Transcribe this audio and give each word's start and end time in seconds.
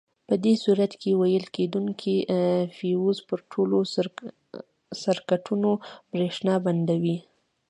په 0.27 0.35
دې 0.43 0.53
صورت 0.63 0.91
کې 1.01 1.11
ویلې 1.21 1.49
کېدونکي 1.57 2.15
فیوز 2.77 3.17
پر 3.27 3.39
ټولو 3.51 3.77
سرکټونو 5.01 5.71
برېښنا 6.11 6.55
بندوي. 6.65 7.17